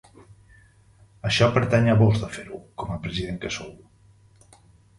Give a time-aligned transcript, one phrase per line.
[1.31, 3.73] Això pertany a vós de fer-ho, com a president que sou.